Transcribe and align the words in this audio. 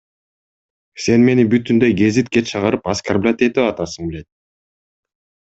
Сен 1.07 1.25
мени 1.27 1.45
бүтүндөй 1.51 1.95
гезитке 2.01 2.43
чыгарып 2.53 2.91
оскорблять 2.95 3.47
этип 3.49 3.63
атасың, 3.67 4.11
блядь. 4.11 4.31